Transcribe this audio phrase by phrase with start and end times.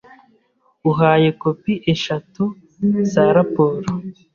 [0.89, 2.43] Uhaye kopi eshatu
[3.11, 3.87] za raporo.